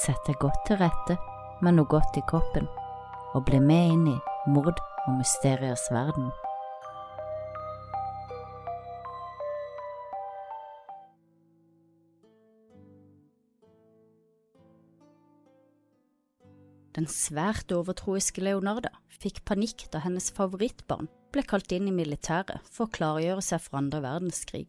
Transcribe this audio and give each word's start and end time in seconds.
Sett 0.00 0.20
deg 0.24 0.38
godt 0.40 0.62
til 0.64 0.78
rette 0.80 1.18
med 1.60 1.76
noe 1.76 1.88
godt 1.90 2.16
i 2.16 2.22
kroppen, 2.30 2.68
og 3.36 3.44
bli 3.44 3.58
med 3.60 3.96
inn 3.96 4.06
i 4.14 4.18
mord 4.48 4.78
og 4.78 5.18
mysteriers 5.18 5.82
verden. 5.92 6.30
Den 16.96 17.06
svært 17.06 17.70
overtroiske 17.70 18.42
Leonarda 18.42 18.90
fikk 19.20 19.44
panikk 19.46 19.84
da 19.92 20.00
hennes 20.02 20.32
favorittbarn 20.34 21.12
ble 21.30 21.44
kalt 21.46 21.70
inn 21.76 21.92
i 21.92 21.94
militæret 21.94 22.64
for 22.72 22.88
å 22.88 22.94
klargjøre 22.96 23.44
seg 23.44 23.62
for 23.68 23.78
andre 23.84 24.00
verdenskrig. 24.08 24.66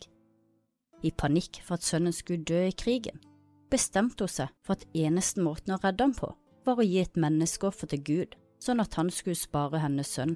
I 1.02 1.16
panikk 1.16 1.64
for 1.66 1.80
at 1.80 1.88
sønnen 1.88 2.14
skulle 2.14 2.46
dø 2.46 2.68
i 2.68 2.76
krigen, 2.78 3.24
bestemte 3.72 4.26
hun 4.26 4.32
seg 4.32 4.54
for 4.66 4.78
at 4.78 4.86
eneste 4.98 5.42
måten 5.44 5.76
å 5.76 5.80
redde 5.82 6.06
ham 6.06 6.16
på, 6.16 6.30
var 6.66 6.80
å 6.80 6.86
gi 6.86 7.00
et 7.02 7.20
menneskeoffer 7.20 7.90
til 7.92 8.04
Gud, 8.06 8.36
sånn 8.62 8.84
at 8.84 8.96
han 9.00 9.10
skulle 9.10 9.40
spare 9.40 9.82
hennes 9.82 10.12
sønn. 10.18 10.36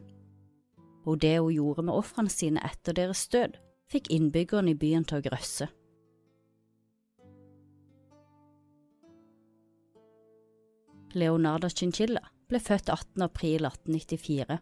Og 1.06 1.20
det 1.22 1.38
hun 1.38 1.54
gjorde 1.54 1.86
med 1.86 1.98
ofrene 2.00 2.32
sine 2.34 2.64
etter 2.66 2.96
deres 2.98 3.28
død, 3.30 3.60
fikk 3.92 4.10
innbyggerne 4.14 4.74
i 4.74 4.80
byen 4.80 5.06
til 5.06 5.20
å 5.20 5.26
grøsse. 5.28 5.68
Leonardo 11.16 11.70
Chinchilla 11.72 12.26
ble 12.50 12.60
født 12.60 12.90
18. 12.92 13.22
april 13.24 13.68
1894 13.70 14.58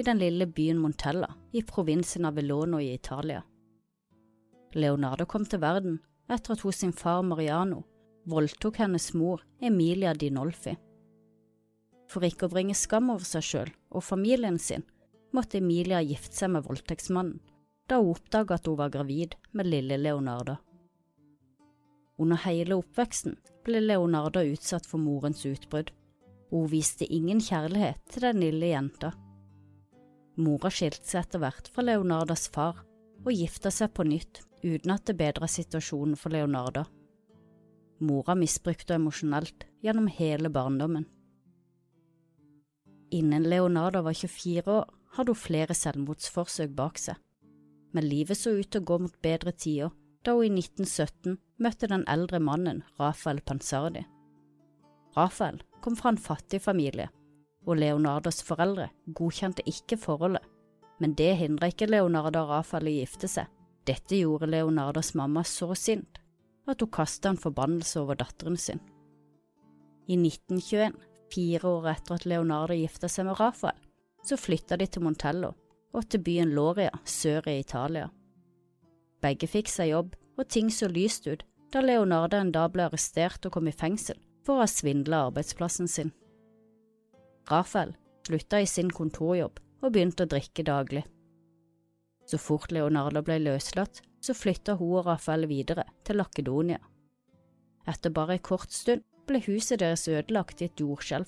i 0.00 0.02
den 0.02 0.18
lille 0.18 0.48
byen 0.50 0.80
Montella 0.80 1.28
i 1.52 1.62
provinsen 1.62 2.26
Avellono 2.26 2.80
i 2.80 2.94
Italia. 2.94 3.42
Leonardo 4.74 5.28
kom 5.28 5.44
til 5.46 5.60
verden 5.62 6.00
etter 6.32 6.56
at 6.56 6.64
hos 6.64 6.80
sin 6.80 6.94
far 6.96 7.22
Mariano 7.22 7.84
voldtok 8.24 8.76
hennes 8.76 9.12
mor 9.14 9.42
Emilia 9.60 10.14
Dinolfi. 10.14 10.76
For 12.10 12.24
ikke 12.26 12.46
å 12.46 12.52
bringe 12.52 12.76
skam 12.76 13.10
over 13.10 13.26
seg 13.26 13.44
selv 13.46 13.78
og 13.90 14.04
familien 14.04 14.58
sin, 14.60 14.84
måtte 15.32 15.58
Emilia 15.58 16.02
gifte 16.04 16.36
seg 16.36 16.52
med 16.54 16.66
voldtektsmannen, 16.66 17.40
da 17.88 17.98
hun 17.98 18.12
oppdaget 18.12 18.60
at 18.60 18.68
hun 18.68 18.78
var 18.78 18.92
gravid 18.92 19.34
med 19.56 19.70
lille 19.70 19.98
Leonardo. 19.98 20.58
Under 22.20 22.38
hele 22.44 22.76
oppveksten 22.78 23.38
ble 23.66 23.80
Leonardo 23.82 24.44
utsatt 24.52 24.86
for 24.86 25.02
morens 25.02 25.42
utbrudd, 25.48 25.90
og 26.52 26.66
hun 26.66 26.72
viste 26.74 27.08
ingen 27.08 27.40
kjærlighet 27.40 28.00
til 28.12 28.26
den 28.28 28.42
lille 28.44 28.70
jenta. 28.74 29.14
Mora 30.36 30.70
skilte 30.72 31.08
seg 31.08 31.24
etter 31.24 31.42
hvert 31.42 31.68
fra 31.72 31.84
Leonardas 31.84 32.46
far 32.52 32.84
og 33.22 33.32
gifta 33.32 33.72
seg 33.72 33.92
på 33.96 34.06
nytt 34.06 34.44
uten 34.62 34.92
at 34.94 35.06
det 35.08 35.18
bedra 35.18 35.48
situasjonen 35.50 36.14
for 36.18 36.34
Leonardo. 36.34 36.84
Mora 38.02 38.34
misbrukte 38.34 38.96
emosjonelt 38.98 39.66
gjennom 39.82 40.08
hele 40.10 40.50
barndommen. 40.50 41.04
Innen 43.14 43.44
Leonarda 43.46 44.02
var 44.02 44.16
24 44.16 44.72
år, 44.72 44.88
hadde 45.14 45.34
hun 45.34 45.38
flere 45.38 45.74
selvmordsforsøk 45.76 46.72
bak 46.74 46.98
seg, 46.98 47.18
men 47.92 48.08
livet 48.08 48.40
så 48.40 48.54
ut 48.56 48.70
til 48.72 48.80
å 48.80 48.88
gå 48.88 48.96
mot 49.04 49.18
bedre 49.22 49.52
tider 49.52 49.92
da 50.24 50.34
hun 50.34 50.56
i 50.56 50.62
1917 50.64 51.36
møtte 51.62 51.90
den 51.92 52.06
eldre 52.10 52.40
mannen 52.42 52.80
Rafael 52.98 53.42
Pansardi. 53.44 54.02
Rafael 55.14 55.60
kom 55.84 55.98
fra 55.98 56.14
en 56.14 56.22
fattig 56.24 56.62
familie, 56.64 57.10
og 57.68 57.78
Leonardas 57.78 58.40
foreldre 58.42 58.88
godkjente 59.06 59.66
ikke 59.68 60.00
forholdet, 60.00 60.42
men 60.98 61.14
det 61.18 61.36
hindra 61.38 61.68
ikke 61.70 61.90
Leonarda 61.90 62.46
og 62.46 62.56
Rafael 62.56 62.88
i 62.88 62.96
å 62.96 63.04
gifte 63.04 63.30
seg. 63.30 63.46
Dette 63.86 64.18
gjorde 64.18 64.50
Leonardas 64.50 65.12
mamma 65.18 65.42
så 65.46 65.74
sint 65.78 66.21
at 66.68 66.82
hun 66.82 66.92
kastet 66.94 67.30
en 67.32 67.40
forbannelse 67.40 68.00
over 68.00 68.18
datteren 68.20 68.56
sin. 68.56 68.80
I 70.08 70.18
1921, 70.18 70.94
fire 71.32 71.68
år 71.68 71.88
etter 71.94 72.18
at 72.18 72.26
Leonardo 72.28 72.76
gifta 72.76 73.10
seg 73.10 73.28
med 73.28 73.38
Rafael, 73.40 73.78
så 74.22 74.38
flytta 74.38 74.78
de 74.78 74.86
til 74.86 75.02
Montello 75.02 75.54
og 75.92 76.08
til 76.08 76.22
byen 76.24 76.52
Loria 76.56 76.92
sør 77.04 77.48
i 77.50 77.58
Italia. 77.60 78.08
Begge 79.22 79.48
fikk 79.50 79.70
seg 79.70 79.92
jobb, 79.92 80.14
og 80.38 80.48
ting 80.48 80.70
så 80.72 80.88
lyst 80.88 81.26
ut 81.28 81.44
da 81.72 81.82
Leonardo 81.84 82.38
en 82.40 82.52
dag 82.52 82.72
ble 82.72 82.86
arrestert 82.86 83.44
og 83.46 83.54
kom 83.54 83.68
i 83.68 83.74
fengsel 83.76 84.18
for 84.44 84.56
å 84.56 84.64
ha 84.64 84.70
svindla 84.70 85.26
arbeidsplassen 85.28 85.88
sin. 85.88 86.12
Rafael 87.50 87.94
slutta 88.26 88.60
i 88.62 88.68
sin 88.70 88.90
kontorjobb 88.90 89.60
og 89.82 89.92
begynte 89.92 90.26
å 90.26 90.30
drikke 90.30 90.64
daglig. 90.66 91.04
Så 92.26 92.38
fort 92.38 92.72
Leonardo 92.72 93.22
ble 93.24 93.38
løslatt, 93.42 94.00
så 94.22 94.34
flytta 94.34 94.76
hun 94.78 95.00
og 95.00 95.06
Rafael 95.10 95.48
videre 95.50 95.84
til 96.06 96.20
Lakedonia. 96.20 96.78
Etter 97.88 98.14
bare 98.14 98.36
en 98.38 98.44
kort 98.46 98.70
stund 98.70 99.02
ble 99.26 99.40
huset 99.46 99.80
deres 99.82 100.06
ødelagt 100.08 100.62
i 100.62 100.68
et 100.68 100.80
jordskjelv. 100.80 101.26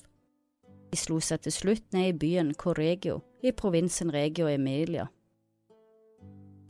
De 0.90 0.98
slo 0.98 1.18
seg 1.18 1.42
til 1.42 1.54
slutt 1.54 1.96
ned 1.96 2.12
i 2.12 2.18
byen 2.18 2.52
Corregio 2.54 3.18
i 3.42 3.52
provinsen 3.52 4.12
Regio 4.14 4.46
Emilia. 4.46 5.08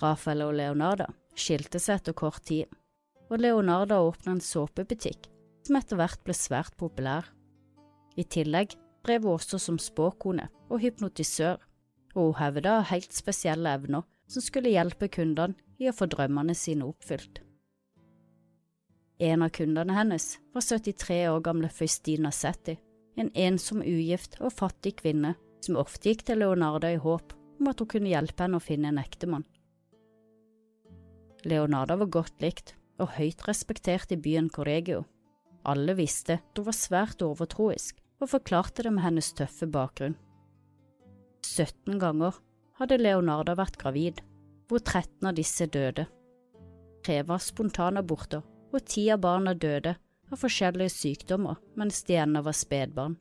Rafael 0.00 0.46
og 0.46 0.54
Leonardo 0.56 1.10
skilte 1.36 1.80
seg 1.82 2.00
etter 2.00 2.16
kort 2.16 2.42
tid, 2.48 2.64
og 3.28 3.40
Leonardo 3.40 4.00
åpna 4.08 4.36
en 4.36 4.42
såpebutikk 4.44 5.28
som 5.64 5.78
etter 5.78 6.00
hvert 6.00 6.24
ble 6.24 6.36
svært 6.36 6.74
populær. 6.80 7.28
I 8.16 8.24
tillegg 8.24 8.74
drev 9.04 9.26
hun 9.26 9.36
også 9.36 9.60
som 9.60 9.78
spåkone 9.80 10.48
og 10.70 10.80
hypnotisør, 10.80 11.60
og 12.14 12.20
hun 12.30 12.38
hevda 12.40 12.80
helt 12.88 13.12
spesielle 13.16 13.72
evner 13.76 14.04
som 14.30 14.42
skulle 14.42 14.72
hjelpe 14.72 15.08
kundene 15.12 15.56
i 15.78 15.88
å 15.90 15.94
få 15.96 16.08
drømmene 16.10 16.54
sine 16.56 16.86
oppfylt. 16.86 17.40
En 19.22 19.44
av 19.46 19.52
kundene 19.54 19.94
hennes 19.94 20.38
var 20.54 20.64
73 20.64 21.20
år 21.30 21.42
gamle 21.44 21.70
Faustina 21.70 22.32
Setti, 22.34 22.76
en 23.16 23.30
ensom 23.34 23.82
ugift 23.82 24.40
og 24.40 24.54
fattig 24.56 24.96
kvinne 25.02 25.34
som 25.64 25.78
ofte 25.80 26.10
gikk 26.10 26.24
til 26.26 26.42
Leonarda 26.42 26.90
i 26.92 27.00
håp 27.00 27.34
om 27.60 27.70
at 27.70 27.80
hun 27.80 27.90
kunne 27.90 28.10
hjelpe 28.10 28.42
henne 28.42 28.58
å 28.58 28.64
finne 28.64 28.90
en 28.90 29.00
ektemann. 29.00 29.46
Leonarda 31.44 31.96
var 32.00 32.10
godt 32.10 32.42
likt 32.42 32.74
og 32.98 33.14
høyt 33.18 33.44
respektert 33.48 34.12
i 34.14 34.18
byen 34.20 34.48
Corregio. 34.52 35.04
Alle 35.64 35.94
visste 35.96 36.38
at 36.40 36.58
hun 36.58 36.66
var 36.66 36.76
svært 36.76 37.22
overtroisk 37.24 38.00
og 38.20 38.30
forklarte 38.32 38.84
det 38.86 38.92
med 38.94 39.04
hennes 39.04 39.30
tøffe 39.36 39.68
bakgrunn. 39.70 40.16
17 41.44 42.00
ganger 42.00 42.36
hadde 42.80 42.98
Leonarda 42.98 43.54
vært 43.58 43.78
gravid, 43.80 44.20
hvor 44.68 44.82
13 44.82 45.28
av 45.28 45.36
disse 45.36 45.66
døde. 45.70 46.06
Tre 47.04 47.20
var 47.28 47.42
spontanaborter, 47.42 48.42
og 48.74 48.86
ti 48.88 49.06
av 49.12 49.20
barna 49.22 49.54
døde 49.54 49.94
av 50.32 50.40
forskjellige 50.40 50.90
sykdommer 50.90 51.60
mens 51.78 52.02
de 52.08 52.16
ennå 52.18 52.42
var 52.42 52.56
spedbarn. 52.56 53.14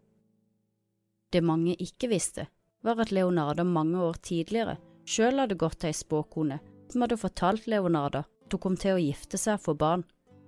Det 1.33 1.41
mange 1.45 1.75
ikke 1.81 2.09
visste, 2.09 2.47
var 2.81 2.99
at 3.01 3.13
Leonarda 3.13 3.65
mange 3.65 4.01
år 4.01 4.17
tidligere 4.21 4.77
sjøl 5.05 5.41
hadde 5.41 5.59
gått 5.59 5.81
til 5.81 5.91
ei 5.91 5.97
spåkone 5.97 6.59
som 6.91 7.03
hadde 7.03 7.19
fortalt 7.19 7.67
Leonarda 7.67 8.23
at 8.23 8.55
hun 8.55 8.61
kom 8.65 8.77
til 8.79 8.95
å 8.95 9.01
gifte 9.01 9.39
seg 9.39 9.61
for 9.61 9.77
barn, 9.77 10.03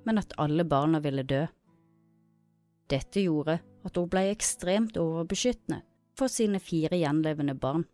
men 0.05 0.21
at 0.21 0.35
alle 0.41 0.65
barna 0.67 1.01
ville 1.01 1.25
dø. 1.25 1.43
Dette 2.91 3.23
gjorde 3.23 3.59
at 3.85 3.97
hun 3.97 4.09
ble 4.09 4.27
ekstremt 4.29 4.97
overbeskyttende 5.01 5.81
for 6.15 6.31
sine 6.31 6.61
fire 6.61 6.97
gjenlevende 6.99 7.55
barn 7.57 7.85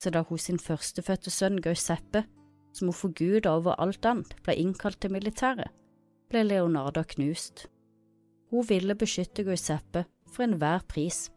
så 0.00 0.10
da 0.10 0.22
hun 0.24 0.40
sin 0.40 0.58
førstefødte 0.58 1.30
sønn 1.30 1.60
Giuseppe, 1.60 2.24
som 2.72 2.88
hun 2.88 2.96
forguda 2.96 3.52
over 3.52 3.76
alt 3.82 4.06
annet, 4.06 4.32
ble 4.44 4.56
innkalt 4.56 5.00
til 5.02 5.12
militæret, 5.12 5.68
ble 6.30 6.44
Leonarda 6.46 7.02
knust. 7.14 7.66
Hun 8.50 8.68
ville 8.68 8.96
beskytte 8.96 9.44
Giuseppe 9.44 10.06
for 10.30 10.46
enhver 10.46 10.86
pris, 10.88 11.28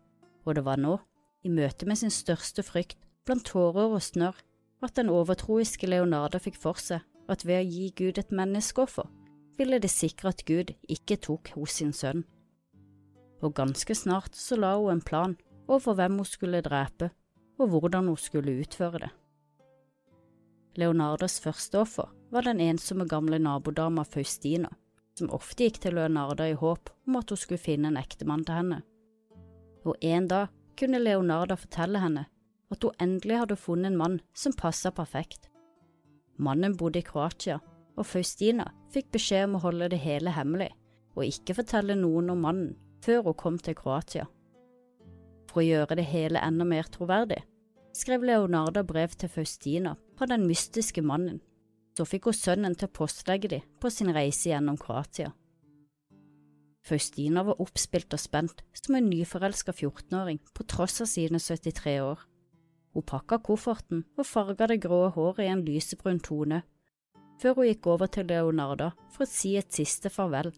og 0.46 0.56
det 0.56 0.66
var 0.66 0.80
nå, 0.80 0.98
i 1.44 1.50
møte 1.52 1.86
med 1.90 2.00
sin 2.00 2.14
største 2.14 2.64
frykt, 2.64 2.98
blant 3.26 3.46
tårer 3.52 3.98
og 3.98 4.02
snørr, 4.02 4.40
at 4.84 4.96
den 4.96 5.10
overtroiske 5.12 5.88
Leonarda 5.88 6.40
fikk 6.44 6.60
for 6.60 6.80
seg 6.80 7.04
at 7.32 7.46
ved 7.48 7.62
å 7.62 7.68
gi 7.68 7.90
Gud 7.96 8.20
et 8.20 8.32
menneskeoffer, 8.36 9.08
ville 9.58 9.80
det 9.80 9.92
sikre 9.92 10.34
at 10.34 10.44
Gud 10.48 10.74
ikke 10.92 11.20
tok 11.24 11.54
hos 11.56 11.80
sin 11.80 11.94
sønn. 11.96 12.24
Og 13.44 13.54
ganske 13.56 13.96
snart 13.96 14.36
så 14.40 14.58
la 14.60 14.74
hun 14.76 14.98
en 14.98 15.04
plan 15.04 15.36
over 15.68 15.96
hvem 15.96 16.20
hun 16.20 16.28
skulle 16.28 16.64
drepe 16.66 17.12
og 17.60 17.70
hvordan 17.70 18.10
hun 18.12 18.18
skulle 18.18 18.56
utføre 18.64 19.06
det. 19.06 19.12
Leonardas 20.80 21.38
første 21.44 21.84
offer 21.84 22.10
var 22.34 22.48
den 22.48 22.62
ensomme 22.64 23.06
gamle 23.06 23.38
nabodama 23.40 24.04
Faustina, 24.04 24.72
som 25.14 25.30
ofte 25.30 25.68
gikk 25.68 25.80
til 25.84 25.98
Leonarda 26.00 26.50
i 26.50 26.58
håp 26.58 26.90
om 27.08 27.20
at 27.20 27.30
hun 27.30 27.38
skulle 27.38 27.62
finne 27.62 27.92
en 27.92 28.00
ektemann 28.02 28.46
til 28.48 28.58
henne. 28.58 28.82
Og 29.86 29.98
en 30.02 30.28
dag 30.28 30.50
kunne 30.80 31.02
Leonarda 31.04 31.58
fortelle 31.60 32.02
henne 32.02 32.26
at 32.74 32.84
hun 32.84 33.02
endelig 33.04 33.44
hadde 33.44 33.60
funnet 33.60 33.92
en 33.92 34.00
mann 34.00 34.22
som 34.34 34.56
passa 34.58 34.90
perfekt. 34.92 35.52
Mannen 36.42 36.74
bodde 36.78 37.04
i 37.04 37.06
Kroatia, 37.06 37.60
og 37.94 38.08
Faustina 38.10 38.72
fikk 38.90 39.12
beskjed 39.14 39.46
om 39.46 39.60
å 39.60 39.68
holde 39.68 39.92
det 39.94 40.02
hele 40.02 40.34
hemmelig 40.34 40.72
og 41.14 41.28
ikke 41.28 41.58
fortelle 41.60 41.98
noen 41.98 42.32
om 42.34 42.42
mannen 42.46 42.72
før 43.04 43.28
hun 43.28 43.38
kom 43.38 43.60
til 43.62 43.76
Kroatia. 43.78 44.26
For 45.54 45.62
å 45.62 45.68
gjøre 45.68 46.00
det 46.00 46.08
hele 46.10 46.42
enda 46.42 46.66
mer 46.66 46.88
troverdig, 46.90 47.44
skrev 47.94 48.26
Leonarda 48.26 48.82
brev 48.90 49.14
til 49.14 49.30
Faustina 49.30 49.94
fra 50.18 50.26
den 50.32 50.48
mystiske 50.50 51.04
mannen. 51.06 51.44
Så 51.94 52.08
fikk 52.10 52.26
hun 52.26 52.34
sønnen 52.34 52.74
til 52.74 52.90
å 52.90 52.96
postlegge 52.98 53.52
dem 53.52 53.66
på 53.78 53.92
sin 53.94 54.10
reise 54.16 54.50
gjennom 54.50 54.80
Kroatia. 54.82 55.30
Faustina 56.84 57.44
var 57.46 57.62
oppspilt 57.62 58.16
og 58.18 58.20
spent 58.20 58.64
som 58.76 58.98
en 58.98 59.06
nyforelska 59.12 59.76
14-åring 59.78 60.42
på 60.58 60.66
tross 60.68 61.04
av 61.06 61.12
sine 61.12 61.38
73 61.40 62.00
år. 62.02 62.24
Hun 62.98 63.06
pakka 63.06 63.38
kofferten 63.46 64.02
og 64.18 64.26
farga 64.28 64.68
det 64.74 64.82
grå 64.82 65.06
håret 65.14 65.46
i 65.46 65.52
en 65.54 65.62
lysebrun 65.66 66.20
tone, 66.26 66.64
før 67.40 67.62
hun 67.62 67.70
gikk 67.70 67.92
over 67.94 68.10
til 68.10 68.26
Leonarda 68.30 68.90
for 69.14 69.28
å 69.28 69.30
si 69.30 69.54
et 69.62 69.70
siste 69.74 70.10
farvel, 70.14 70.50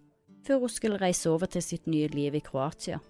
før 0.47 0.63
hun 0.63 0.71
skulle 0.71 1.01
reise 1.03 1.29
over 1.29 1.51
til 1.51 1.63
sitt 1.67 1.85
nye 1.91 2.07
liv 2.15 2.39
i 2.39 2.43
Kroatia. 2.43 3.03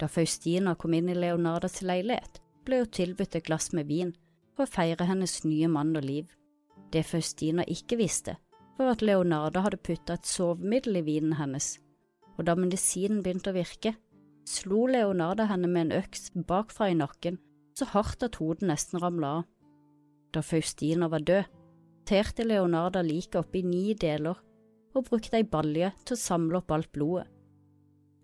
Da 0.00 0.08
Faustina 0.08 0.74
kom 0.74 0.94
inn 0.94 1.10
i 1.12 1.16
Leonardas 1.16 1.80
leilighet, 1.82 2.40
ble 2.64 2.82
hun 2.82 2.92
tilbudt 2.94 3.36
et 3.36 3.46
glass 3.46 3.72
med 3.76 3.88
vin 3.90 4.12
for 4.56 4.64
å 4.64 4.70
feire 4.70 5.06
hennes 5.08 5.42
nye 5.44 5.68
mann 5.70 5.94
og 5.96 6.06
liv. 6.06 6.30
Det 6.92 7.04
Faustina 7.08 7.64
ikke 7.68 7.98
visste, 8.00 8.36
var 8.78 8.94
at 8.94 9.04
Leonarda 9.04 9.62
hadde 9.64 9.80
putta 9.84 10.16
et 10.18 10.28
sovemiddel 10.28 11.00
i 11.00 11.06
vinen 11.06 11.36
hennes, 11.38 11.76
og 12.36 12.46
da 12.48 12.56
medisinen 12.58 13.22
begynte 13.24 13.52
å 13.52 13.56
virke, 13.56 13.94
slo 14.48 14.86
Leonarda 14.90 15.46
henne 15.50 15.70
med 15.70 15.86
en 15.86 15.98
øks 16.02 16.30
bakfra 16.48 16.90
i 16.90 16.98
nakken 16.98 17.38
så 17.78 17.88
hardt 17.92 18.24
at 18.26 18.38
hodet 18.40 18.68
nesten 18.68 19.00
ramla 19.00 19.34
av. 19.38 19.44
Da 20.32 20.42
Faustina 20.44 21.08
var 21.12 21.24
død, 21.28 21.48
terte 22.08 22.44
Leonarda 22.44 23.02
liket 23.04 23.40
opp 23.40 23.56
i 23.56 23.64
ni 23.66 23.92
deler 23.94 24.40
og 24.92 25.06
brukte 25.08 25.38
ei 25.38 25.46
balje 25.48 25.92
til 26.04 26.16
å 26.16 26.20
samle 26.20 26.60
opp 26.60 26.72
alt 26.74 26.90
blodet. 26.92 27.28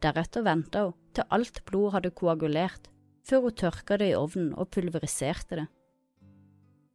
Deretter 0.05 0.45
venta 0.47 0.85
hun 0.87 0.97
til 1.19 1.29
alt 1.35 1.63
blod 1.69 1.93
hadde 1.97 2.15
koagulert, 2.15 2.89
før 3.27 3.49
hun 3.49 3.59
tørka 3.61 3.99
det 4.01 4.13
i 4.13 4.17
ovnen 4.19 4.53
og 4.55 4.71
pulveriserte 4.73 5.61
det. 5.61 5.69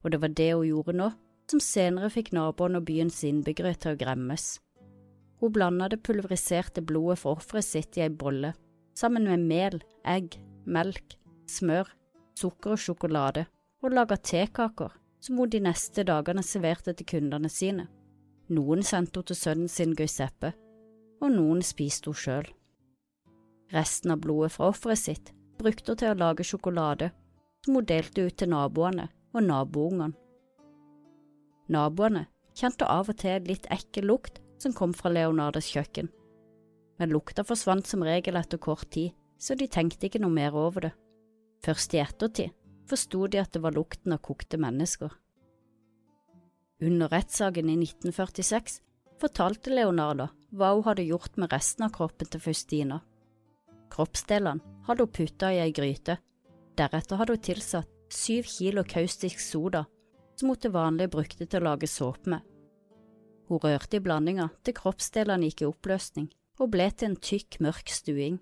Og 0.03 0.11
det 0.11 0.19
var 0.23 0.35
det 0.35 0.51
hun 0.55 0.67
gjorde 0.67 0.97
nå, 0.99 1.09
som 1.51 1.61
senere 1.63 2.11
fikk 2.11 2.31
naboene 2.35 2.79
og 2.79 2.87
byens 2.87 3.19
innbyggere 3.27 3.75
til 3.75 3.93
å 3.93 3.99
gremmes. 3.99 4.57
Hun 5.43 5.51
blanda 5.53 5.89
det 5.91 6.01
pulveriserte 6.07 6.81
blodet 6.81 7.19
for 7.21 7.37
offeret 7.37 7.67
sitt 7.67 7.99
i 7.99 8.05
ei 8.07 8.11
bolle, 8.11 8.53
sammen 8.95 9.27
med 9.27 9.43
mel, 9.49 9.83
egg, 10.07 10.39
melk, 10.65 11.17
smør 11.51 11.91
sukker 12.39 12.75
og 12.75 12.81
sjokolade, 12.81 13.45
og 13.83 13.93
laga 13.93 14.17
tekaker 14.17 14.93
som 15.23 15.39
hun 15.39 15.51
de 15.51 15.61
neste 15.63 16.03
dagene 16.07 16.43
serverte 16.43 16.93
til 16.97 17.07
kundene 17.13 17.51
sine. 17.51 17.87
Noen 18.53 18.83
sendte 18.83 19.21
hun 19.21 19.29
til 19.29 19.39
sønnen 19.39 19.71
sin 19.71 19.95
Guiseppe, 19.95 20.53
og 21.21 21.31
noen 21.31 21.63
spiste 21.63 22.11
hun 22.11 22.19
sjøl. 22.19 22.49
Resten 23.73 24.13
av 24.13 24.21
blodet 24.21 24.53
fra 24.53 24.69
offeret 24.69 25.01
sitt 25.01 25.31
brukte 25.57 25.93
hun 25.93 25.99
til 26.01 26.13
å 26.13 26.19
lage 26.19 26.45
sjokolade, 26.45 27.09
som 27.65 27.79
hun 27.79 27.87
delte 27.89 28.27
ut 28.27 28.37
til 28.37 28.51
naboene 28.51 29.07
og 29.33 29.45
naboungene. 29.47 30.13
Naboene 31.73 32.27
kjente 32.53 32.85
av 32.85 33.09
og 33.09 33.17
til 33.21 33.47
litt 33.49 33.69
ekkel 33.73 34.09
lukt 34.11 34.41
som 34.61 34.75
kom 34.77 34.93
fra 34.93 35.09
Leonardes 35.13 35.71
kjøkken, 35.73 36.09
men 36.99 37.13
lukta 37.13 37.45
forsvant 37.47 37.87
som 37.89 38.03
regel 38.05 38.37
etter 38.37 38.61
kort 38.61 38.89
tid, 38.93 39.15
så 39.39 39.57
de 39.57 39.67
tenkte 39.67 40.07
ikke 40.07 40.21
noe 40.21 40.31
mer 40.31 40.55
over 40.55 40.87
det. 40.87 40.93
Først 41.63 41.95
i 41.95 42.03
ettertid 42.03 42.53
forsto 42.89 43.27
de 43.31 43.39
at 43.41 43.53
det 43.55 43.61
var 43.63 43.75
lukten 43.75 44.13
av 44.13 44.21
kokte 44.23 44.59
mennesker. 44.59 45.11
Under 46.83 47.11
rettssaken 47.11 47.69
i 47.71 47.77
1946 47.79 48.81
fortalte 49.21 49.71
Leonardo 49.71 50.27
hva 50.51 50.73
hun 50.73 50.85
hadde 50.87 51.07
gjort 51.07 51.39
med 51.39 51.53
resten 51.55 51.87
av 51.87 51.93
kroppen 51.95 52.29
til 52.29 52.43
Faustina. 52.43 52.99
Kroppsdelene 53.93 54.73
hadde 54.87 55.05
hun 55.05 55.13
putta 55.13 55.51
i 55.53 55.59
ei 55.61 55.73
gryte, 55.75 56.17
deretter 56.77 57.19
hadde 57.19 57.35
hun 57.35 57.43
tilsatt 57.45 57.89
syv 58.13 58.47
kilo 58.49 58.83
kaustisk 58.89 59.41
soda 59.41 59.83
som 60.39 60.49
hun 60.49 60.57
til 60.57 60.73
vanlig 60.73 61.11
brukte 61.13 61.45
til 61.45 61.61
å 61.61 61.67
lage 61.69 61.89
såpe 61.89 62.31
med. 62.33 62.41
Hun 63.49 63.61
rørte 63.61 63.99
i 63.99 64.01
blandinga 64.01 64.47
til 64.65 64.73
kroppsdelene 64.79 65.49
gikk 65.49 65.61
i 65.61 65.67
oppløsning 65.69 66.31
og 66.61 66.71
ble 66.73 66.87
til 66.89 67.11
en 67.11 67.19
tykk, 67.19 67.59
mørk 67.61 67.91
stuing. 67.93 68.39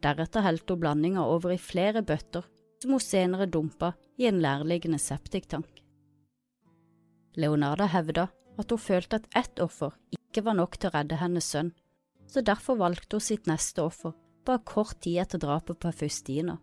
Deretter 0.00 0.44
helte 0.46 0.72
hun 0.72 0.82
blandinga 0.86 1.26
over 1.28 1.52
i 1.52 1.60
flere 1.60 2.00
bøtter, 2.06 2.46
som 2.80 2.96
hun 2.96 3.04
senere 3.04 3.48
dumpa 3.50 3.92
i 4.16 4.28
en 4.30 4.40
nærliggende 4.40 5.00
septiktank. 5.02 5.82
Leonarda 7.36 7.90
hevda 7.92 8.30
at 8.56 8.72
hun 8.72 8.80
følte 8.80 9.20
at 9.20 9.28
ett 9.36 9.60
offer 9.60 9.92
ikke 10.16 10.46
var 10.48 10.56
nok 10.56 10.80
til 10.80 10.88
å 10.88 10.96
redde 10.96 11.20
hennes 11.20 11.52
sønn, 11.52 11.74
så 12.30 12.40
derfor 12.40 12.80
valgte 12.80 13.18
hun 13.18 13.26
sitt 13.28 13.50
neste 13.50 13.84
offer 13.84 14.16
bare 14.46 14.62
kort 14.64 15.00
tid 15.00 15.20
etter 15.22 15.40
drapet 15.42 15.78
på 15.80 15.92
Faustina. 15.92 16.58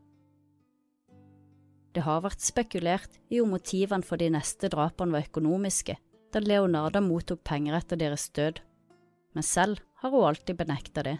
Det 1.93 2.03
har 2.05 2.21
vært 2.21 2.43
spekulert 2.45 3.17
i 3.33 3.39
om 3.41 3.53
motivene 3.55 4.05
for 4.05 4.21
de 4.21 4.29
neste 4.33 4.69
drapene 4.69 5.15
var 5.15 5.25
økonomiske, 5.25 5.95
da 6.33 6.41
Leonarda 6.43 7.01
mottok 7.01 7.43
penger 7.47 7.77
etter 7.79 7.97
deres 7.97 8.27
død, 8.37 8.59
men 9.33 9.45
selv 9.45 9.81
har 10.01 10.13
hun 10.13 10.27
alltid 10.27 10.59
benekta 10.59 11.03
det. 11.07 11.15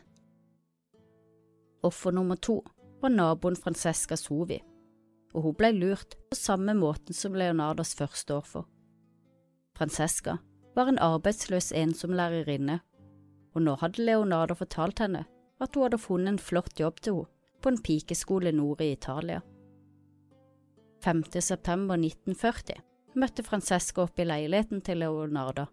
Offer 1.88 2.14
nummer 2.14 2.38
to 2.38 2.60
var 3.02 3.14
naboen 3.14 3.58
Francesca 3.58 4.18
Sovi, 4.18 4.60
og 5.34 5.48
hun 5.48 5.56
ble 5.58 5.72
lurt 5.78 6.18
på 6.30 6.38
samme 6.38 6.76
måten 6.78 7.16
som 7.16 7.38
Leonardas 7.38 7.96
første 7.98 8.36
offer. 8.38 8.68
Francesca 9.78 10.38
var 10.78 10.90
en 10.90 11.02
arbeidsløs 11.02 11.72
ensomlærerinne, 11.74 12.80
og 13.56 13.66
nå 13.66 13.74
hadde 13.82 14.06
Leonardo 14.06 14.58
fortalt 14.58 15.02
henne 15.02 15.26
at 15.60 15.76
hun 15.76 15.88
hadde 15.88 16.02
funnet 16.02 16.36
en 16.36 16.42
flott 16.42 16.80
jobb 16.80 17.02
til 17.02 17.22
henne 17.22 17.34
på 17.62 17.72
en 17.74 17.80
pikeskole 17.82 18.52
nord 18.54 18.84
i 18.86 18.92
Italia. 18.94 19.40
5. 21.02 21.24
september 21.42 21.98
1940 21.98 22.84
møtte 23.18 23.44
Francesca 23.44 24.04
opp 24.06 24.20
i 24.22 24.28
leiligheten 24.28 24.84
til 24.86 25.02
Leonardo 25.02 25.66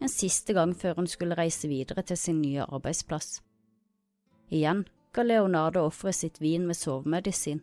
en 0.00 0.12
siste 0.12 0.54
gang 0.56 0.74
før 0.76 1.00
hun 1.00 1.08
skulle 1.08 1.36
reise 1.38 1.68
videre 1.68 2.02
til 2.02 2.18
sin 2.20 2.40
nye 2.42 2.64
arbeidsplass. 2.64 3.40
Igjen 4.52 4.84
ga 5.12 5.24
Leonardo 5.24 5.86
offeret 5.86 6.18
sitt 6.18 6.40
vin 6.40 6.66
med 6.68 6.76
sovemedisin, 6.76 7.62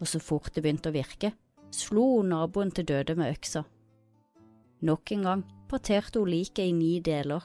og 0.00 0.08
så 0.08 0.20
fort 0.22 0.52
det 0.54 0.62
begynte 0.64 0.92
å 0.92 0.94
virke, 0.94 1.32
slo 1.74 2.04
hun 2.18 2.30
naboen 2.32 2.70
til 2.74 2.86
døde 2.88 3.16
med 3.18 3.34
øksa. 3.34 3.64
Nok 4.84 5.12
en 5.16 5.26
gang 5.26 5.44
parterte 5.70 6.22
hun 6.22 6.30
liket 6.30 6.68
i 6.68 6.76
ni 6.76 6.98
deler, 7.00 7.42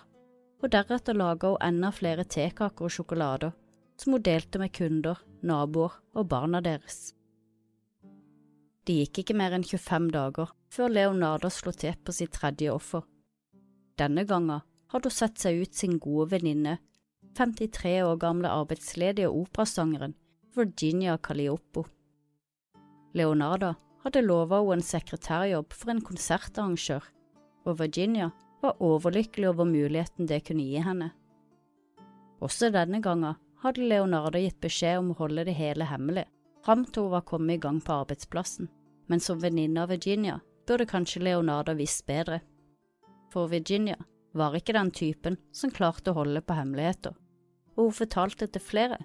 og 0.60 0.72
deretter 0.74 1.16
laga 1.16 1.54
hun 1.54 1.64
enda 1.64 1.92
flere 1.96 2.26
tekaker 2.28 2.88
og 2.88 2.94
sjokolader 2.94 3.56
som 4.00 4.16
hun 4.16 4.24
delte 4.24 4.60
med 4.62 4.72
kunder, 4.76 5.20
naboer 5.44 5.96
og 6.16 6.28
barna 6.32 6.62
deres. 6.64 7.14
Det 8.88 8.96
gikk 8.96 9.22
ikke 9.24 9.38
mer 9.38 9.54
enn 9.56 9.66
25 9.68 10.10
dager 10.16 10.52
før 10.74 10.94
Leonardo 10.94 11.52
slo 11.52 11.74
til 11.76 11.98
på 12.04 12.16
sitt 12.16 12.34
tredje 12.38 12.72
offer. 12.72 13.04
Denne 14.00 14.24
gangen 14.26 14.64
hadde 14.90 15.12
hun 15.12 15.16
sett 15.16 15.42
seg 15.42 15.60
ut 15.62 15.76
sin 15.76 16.00
gode 16.02 16.32
venninne 16.34 16.80
53 17.38 18.00
år 18.08 18.18
gamle 18.20 18.50
arbeidsledige 18.50 19.30
operasangeren 19.30 20.16
Virginia 20.56 21.18
Calioppo. 21.18 21.86
Leonarda 23.14 23.76
hadde 24.04 24.24
lova 24.26 24.62
henne 24.64 24.80
en 24.80 24.86
sekretærjobb 24.86 25.76
for 25.76 25.94
en 25.94 26.02
konsertarrangør, 26.02 27.04
og 27.68 27.80
Virginia 27.80 28.32
var 28.62 28.82
overlykkelig 28.84 29.50
over 29.50 29.66
muligheten 29.66 30.28
det 30.28 30.42
kunne 30.48 30.66
gi 30.68 30.82
henne. 30.84 31.12
Også 32.44 32.72
denne 32.72 33.02
gangen 33.04 33.38
hadde 33.64 33.88
Leonarda 33.88 34.40
gitt 34.40 34.60
beskjed 34.64 35.02
om 35.02 35.12
å 35.14 35.20
holde 35.20 35.46
det 35.48 35.56
hele 35.58 35.88
hemmelig, 35.90 36.26
fram 36.66 36.86
til 36.86 37.08
hun 37.08 37.16
var 37.18 37.28
kommet 37.28 37.58
i 37.58 37.64
gang 37.64 37.82
på 37.84 37.98
arbeidsplassen, 38.04 38.70
men 39.08 39.24
som 39.24 39.42
venninne 39.42 39.84
av 39.84 39.92
Virginia 39.92 40.40
burde 40.68 40.88
kanskje 40.88 41.24
Leonarda 41.26 41.76
visst 41.76 42.06
bedre. 42.08 42.42
For 43.34 43.52
Virginia 43.52 43.98
var 44.34 44.56
ikke 44.56 44.76
den 44.78 44.92
typen 44.96 45.38
som 45.52 45.74
klarte 45.74 46.12
å 46.12 46.20
holde 46.22 46.42
på 46.42 46.56
hemmeligheter, 46.56 47.16
og 47.76 47.90
hun 47.90 47.98
fortalte 48.02 48.48
til 48.48 48.64
flere 48.64 49.00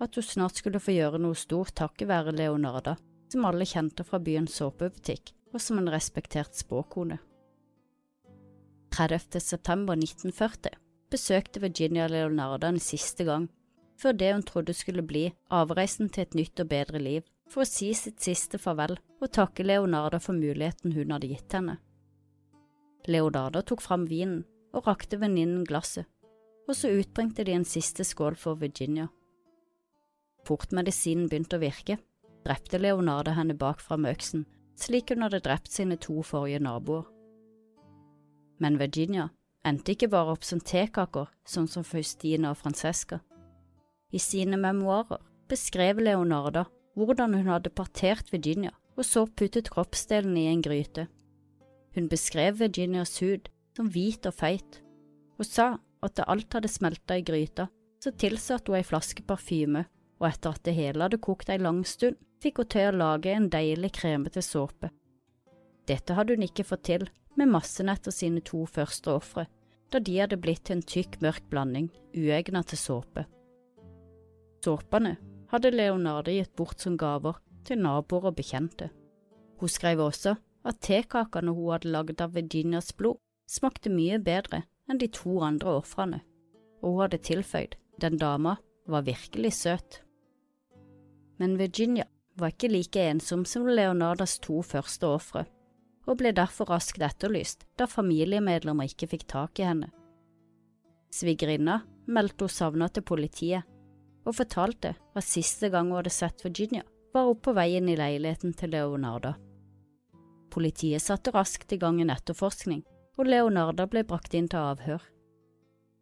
at 0.00 0.16
hun 0.16 0.24
snart 0.24 0.60
skulle 0.60 0.80
få 0.80 0.94
gjøre 0.96 1.20
noe 1.20 1.36
stort 1.36 1.74
takket 1.76 2.08
være 2.08 2.32
Leonarda, 2.36 2.96
som 3.30 3.44
alle 3.44 3.66
kjente 3.68 4.04
fra 4.06 4.20
byens 4.22 4.56
såpebutikk, 4.56 5.34
og 5.52 5.60
som 5.60 5.78
en 5.80 5.90
respektert 5.92 6.56
spåkone. 6.56 7.18
30. 8.90 9.40
september 9.40 9.94
1940 9.94 10.74
besøkte 11.10 11.60
Virginia 11.62 12.08
Leonarda 12.10 12.72
en 12.72 12.80
siste 12.82 13.24
gang, 13.24 13.46
før 13.94 14.16
det 14.18 14.30
hun 14.32 14.42
trodde 14.42 14.74
skulle 14.74 15.04
bli 15.06 15.28
avreisen 15.54 16.10
til 16.10 16.24
et 16.26 16.34
nytt 16.34 16.62
og 16.62 16.70
bedre 16.72 16.98
liv, 16.98 17.22
for 17.50 17.62
å 17.62 17.68
si 17.68 17.92
sitt 17.94 18.18
siste 18.22 18.58
farvel 18.58 18.96
og 19.20 19.30
takke 19.30 19.66
Leonarda 19.66 20.18
for 20.22 20.34
muligheten 20.34 20.94
hun 20.96 21.14
hadde 21.14 21.30
gitt 21.30 21.54
henne. 21.54 21.76
Leonarda 23.06 23.62
tok 23.62 23.82
fram 23.82 24.08
vinen 24.10 24.42
og 24.74 24.90
rakte 24.90 25.20
venninnen 25.22 25.62
glasset, 25.66 26.10
og 26.66 26.74
så 26.74 26.90
utbringte 26.90 27.46
de 27.46 27.54
en 27.54 27.66
siste 27.66 28.04
skål 28.06 28.34
for 28.38 28.58
Virginia. 28.58 29.06
Fort 30.46 30.74
medisinen 30.74 31.30
begynte 31.30 31.58
å 31.58 31.62
virke, 31.62 32.00
drepte 32.42 32.82
Leonardo 32.82 33.38
henne 33.38 33.54
bakfra 33.54 33.98
med 34.00 34.18
øksen, 34.18 34.44
slik 34.74 35.14
hun 35.14 35.26
hadde 35.26 35.42
drept 35.46 35.70
sine 35.70 35.98
to 36.00 36.22
forrige 36.26 36.62
naboer. 36.62 37.06
Men 38.60 38.78
Virginia 38.80 39.30
endte 39.66 39.94
ikke 39.94 40.10
bare 40.12 40.34
opp 40.34 40.44
som 40.46 40.60
tekaker, 40.60 41.28
sånn 41.48 41.68
som 41.68 41.84
Faustina 41.84 42.52
og 42.52 42.60
Francesca. 42.60 43.20
I 44.12 44.20
sine 44.20 44.58
memoarer 44.60 45.20
beskrev 45.50 46.00
Leonarda 46.02 46.66
hvordan 46.98 47.34
hun 47.38 47.50
hadde 47.50 47.72
partert 47.72 48.32
Virginia 48.32 48.72
og 49.00 49.06
så 49.06 49.24
puttet 49.24 49.70
kroppsdelen 49.72 50.36
i 50.36 50.48
en 50.50 50.62
gryte. 50.64 51.06
Hun 51.96 52.08
beskrev 52.10 52.58
Virginias 52.60 53.16
hud 53.22 53.48
som 53.76 53.88
hvit 53.90 54.26
og 54.28 54.36
feit, 54.36 54.80
og 55.38 55.46
sa 55.48 55.70
at 56.04 56.16
da 56.18 56.26
alt 56.28 56.52
hadde 56.56 56.70
smelta 56.70 57.16
i 57.16 57.24
gryta, 57.24 57.68
så 58.00 58.12
tilsatte 58.12 58.72
hun 58.72 58.80
ei 58.80 58.86
flaske 58.86 59.24
parfyme, 59.28 59.86
og 60.20 60.28
etter 60.28 60.56
at 60.56 60.64
det 60.66 60.76
hele 60.76 61.06
hadde 61.06 61.20
kokt 61.22 61.52
ei 61.52 61.58
lang 61.60 61.80
stund, 61.88 62.18
fikk 62.40 62.60
hun 62.60 62.70
til 62.72 62.90
å 62.90 62.98
lage 62.98 63.32
en 63.32 63.48
deilig 63.52 63.92
kremete 63.96 64.42
såpe. 64.44 64.90
Dette 65.88 66.16
hadde 66.16 66.36
hun 66.36 66.46
ikke 66.46 66.66
fått 66.68 66.86
til 66.88 67.08
med 67.38 67.50
massenett 67.52 68.06
og 68.08 68.14
sine 68.14 68.42
to 68.44 68.64
første 68.66 69.12
ofre, 69.12 69.46
da 69.90 69.98
de 69.98 70.18
hadde 70.20 70.38
blitt 70.40 70.64
til 70.66 70.78
en 70.78 70.86
tykk, 70.86 71.18
mørk 71.22 71.46
blanding, 71.50 71.90
uegnet 72.14 72.70
til 72.70 72.78
såpe. 72.78 73.26
Såpene 74.64 75.16
hadde 75.50 75.72
Leonardo 75.74 76.32
gitt 76.34 76.52
bort 76.58 76.82
som 76.82 76.98
gaver 77.00 77.40
til 77.66 77.80
naboer 77.82 78.30
og 78.30 78.36
bekjente. 78.38 78.90
Hun 79.60 79.68
skrev 79.68 80.02
også 80.04 80.36
at 80.66 80.82
tekakene 80.84 81.54
hun 81.56 81.72
hadde 81.74 81.92
laget 81.92 82.20
av 82.24 82.34
Virginias 82.36 82.92
blod, 82.96 83.18
smakte 83.50 83.90
mye 83.90 84.20
bedre 84.22 84.62
enn 84.90 85.00
de 85.00 85.08
to 85.12 85.40
andre 85.44 85.78
ofrene, 85.80 86.20
og 86.82 86.92
hun 86.92 87.02
hadde 87.04 87.24
tilføyd 87.26 87.76
den 88.00 88.16
dama 88.20 88.56
var 88.90 89.04
virkelig 89.06 89.52
søt. 89.58 90.00
Men 91.38 91.58
Virginia 91.58 92.06
var 92.36 92.52
ikke 92.52 92.70
like 92.70 93.02
ensom 93.10 93.44
som 93.44 93.66
Leonardas 93.66 94.38
to 94.40 94.62
første 94.62 95.08
ofre, 95.08 95.44
og 96.08 96.20
ble 96.20 96.32
derfor 96.36 96.70
raskt 96.72 97.02
etterlyst 97.04 97.66
da 97.78 97.88
familiemedlemmer 97.90 98.88
ikke 98.88 99.10
fikk 99.10 99.26
tak 99.30 99.60
i 99.60 99.66
henne. 99.68 99.90
Svigerinna 101.10 101.80
meldte 102.06 102.46
hun 102.46 102.54
savna 102.54 102.88
til 102.88 103.04
politiet, 103.06 103.66
og 104.24 104.36
fortalte 104.36 104.94
at 105.16 105.26
siste 105.26 105.70
gang 105.72 105.90
hun 105.90 106.00
hadde 106.00 106.12
sett 106.14 106.44
Virginia, 106.44 106.84
var 107.14 107.26
hun 107.26 107.40
på 107.42 107.54
veien 107.56 107.88
i 107.88 107.96
leiligheten 107.98 108.52
til 108.54 108.74
Leonarda. 108.74 109.34
Politiet 110.50 111.02
satte 111.02 111.32
raskt 111.34 111.72
i 111.72 111.78
gang 111.78 112.00
en 112.02 112.12
etterforskning, 112.14 112.82
og 113.18 113.26
Leonarda 113.26 113.86
ble 113.90 114.04
brakt 114.06 114.34
inn 114.34 114.48
til 114.50 114.62
avhør. 114.62 115.02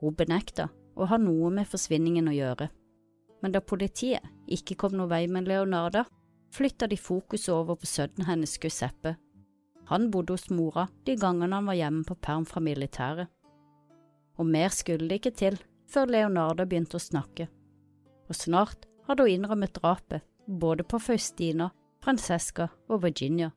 Hun 0.00 0.16
benekta 0.16 0.68
å 0.96 1.08
ha 1.08 1.18
noe 1.20 1.50
med 1.54 1.68
forsvinningen 1.68 2.28
å 2.30 2.36
gjøre, 2.36 2.68
men 3.42 3.54
da 3.54 3.62
politiet 3.62 4.24
ikke 4.50 4.76
kom 4.78 4.96
noen 4.96 5.10
vei 5.12 5.24
med 5.30 5.48
Leonarda, 5.48 6.04
flytta 6.54 6.88
de 6.90 6.96
fokuset 6.98 7.52
over 7.54 7.78
på 7.78 7.88
sønnen 7.88 8.26
hennes 8.28 8.56
Giuseppe. 8.60 9.16
Han 9.88 10.11
bodde 10.12 10.37
hos 10.37 10.50
mora 10.52 10.87
de 11.07 11.16
gangene 11.16 11.57
han 11.57 11.68
var 11.68 11.78
hjemme 11.78 12.04
på 12.04 12.16
perm 12.21 12.45
fra 12.49 12.61
militæret. 12.61 13.28
Og 14.38 14.47
mer 14.47 14.73
skulle 14.75 15.09
det 15.09 15.21
ikke 15.21 15.37
til 15.38 15.57
før 15.88 16.11
Leonarda 16.12 16.66
begynte 16.68 16.99
å 16.99 17.02
snakke, 17.02 17.49
og 18.28 18.37
snart 18.37 18.85
hadde 19.09 19.25
hun 19.25 19.33
innrømmet 19.33 19.73
drapet 19.78 20.26
både 20.47 20.85
på 20.85 21.00
Faustina, 21.00 21.71
Francesca 22.04 22.68
og 22.88 23.02
Virginia. 23.07 23.50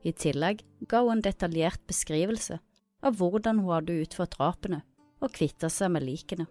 I 0.00 0.14
tillegg 0.16 0.64
ga 0.88 1.02
hun 1.04 1.18
en 1.18 1.24
detaljert 1.24 1.82
beskrivelse 1.88 2.56
av 3.04 3.20
hvordan 3.20 3.60
hun 3.60 3.74
hadde 3.74 4.00
utført 4.00 4.38
drapene 4.38 4.80
og 5.20 5.36
kvitta 5.36 5.68
seg 5.68 5.92
med 5.92 6.06
likene. 6.08 6.48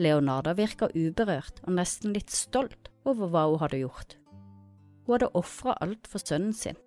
Leonarda 0.00 0.54
virka 0.56 0.88
uberørt 0.94 1.60
og 1.66 1.74
nesten 1.76 2.14
litt 2.14 2.30
stolt 2.32 2.88
over 3.04 3.28
hva 3.28 3.48
hun 3.50 3.60
hadde 3.64 3.82
gjort. 3.82 4.19
Hun 5.06 5.16
hadde 5.16 5.32
ofra 5.38 5.76
alt 5.80 6.08
for 6.10 6.22
sønnen 6.22 6.54
sin. 6.56 6.78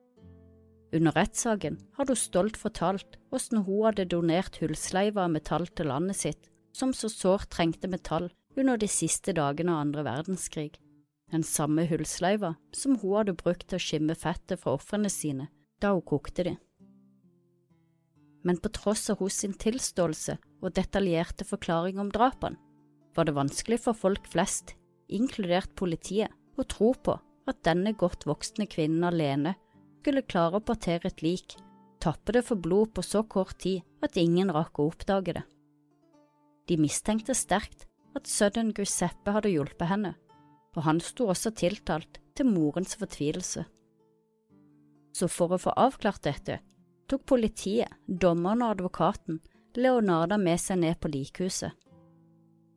Under 0.93 1.15
rettssaken 1.17 1.79
hadde 1.98 2.13
hun 2.13 2.22
stolt 2.22 2.60
fortalt 2.60 3.17
hvordan 3.34 3.65
hun 3.65 3.84
hadde 3.88 4.10
donert 4.13 4.62
hullsleiver 4.62 5.25
av 5.25 5.34
metall 5.34 5.67
til 5.74 5.89
landet 5.89 6.22
sitt, 6.22 6.50
som 6.74 6.93
så 6.93 7.10
sårt 7.10 7.50
trengte 7.53 7.89
metall 7.89 8.29
under 8.58 8.77
de 8.77 8.89
siste 8.89 9.34
dagene 9.34 9.74
av 9.74 9.88
andre 9.88 10.05
verdenskrig 10.05 10.74
den 11.34 11.43
samme 11.43 11.86
hullsleiva 11.89 12.53
som 12.75 12.98
hun 13.01 13.17
hadde 13.17 13.36
brukt 13.39 13.65
til 13.67 13.79
å 13.79 13.84
skimme 13.84 14.15
fettet 14.17 14.62
fra 14.62 14.75
ofrene 14.77 15.10
sine 15.12 15.50
da 15.82 15.93
hun 15.96 16.05
kokte 16.05 16.46
de. 16.48 16.53
Men 18.43 18.60
på 18.60 18.70
tross 18.75 19.08
av 19.12 19.22
hos 19.24 19.39
sin 19.41 19.55
tilståelse 19.58 20.38
og 20.62 20.75
detaljerte 20.77 21.48
forklaring 21.48 22.00
om 22.00 22.12
drapene, 22.13 22.60
var 23.15 23.27
det 23.27 23.36
vanskelig 23.38 23.79
for 23.84 23.98
folk 23.98 24.25
flest, 24.29 24.74
inkludert 25.08 25.74
politiet, 25.79 26.32
å 26.58 26.65
tro 26.70 26.91
på 26.93 27.15
at 27.50 27.62
denne 27.67 27.93
godt 28.00 28.25
voksne 28.29 28.67
kvinnen 28.71 29.03
alene 29.07 29.55
skulle 30.01 30.25
klare 30.27 30.59
å 30.59 30.65
partere 30.65 31.09
et 31.09 31.23
lik, 31.23 31.55
tappe 32.03 32.35
det 32.35 32.43
for 32.47 32.59
blod 32.59 32.91
på 32.95 33.03
så 33.05 33.23
kort 33.23 33.57
tid 33.63 33.83
at 34.03 34.19
ingen 34.19 34.51
rakk 34.51 34.79
å 34.79 34.89
oppdage 34.91 35.38
det. 35.38 35.43
De 36.67 36.77
mistenkte 36.79 37.35
sterkt 37.35 37.88
at 38.15 38.27
sønnen 38.29 38.73
Giuseppe 38.75 39.33
hadde 39.35 39.51
hjulpet 39.51 39.89
henne, 39.89 40.13
og 40.75 40.85
han 40.88 41.00
sto 41.03 41.29
også 41.31 41.53
tiltalt 41.55 42.19
til 42.35 42.50
morens 42.50 42.95
fortvilelse. 43.00 43.65
Så 45.13 45.29
for 45.29 45.53
å 45.53 45.62
få 45.62 45.73
avklart 45.77 46.23
dette, 46.25 46.59
tok 47.07 47.25
politiet, 47.29 47.91
dommeren 48.07 48.63
og 48.65 48.77
advokaten 48.77 49.39
Leonarda 49.77 50.38
med 50.38 50.62
seg 50.62 50.81
ned 50.81 51.00
på 51.01 51.12
likhuset. 51.13 51.73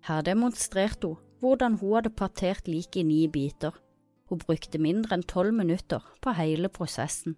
Her 0.06 0.22
demonstrerte 0.26 1.10
hun 1.10 1.22
hvordan 1.40 1.76
hun 1.80 1.96
hadde 1.98 2.14
partert 2.16 2.68
liket 2.70 3.02
i 3.02 3.04
ni 3.04 3.18
biter. 3.28 3.74
Hun 4.26 4.42
brukte 4.42 4.80
mindre 4.82 5.14
enn 5.16 5.26
tolv 5.26 5.54
minutter 5.54 6.02
på 6.20 6.34
hele 6.34 6.68
prosessen. 6.72 7.36